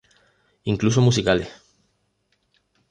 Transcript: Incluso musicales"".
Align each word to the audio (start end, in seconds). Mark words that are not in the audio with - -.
Incluso 0.63 0.99
musicales"". 0.99 1.49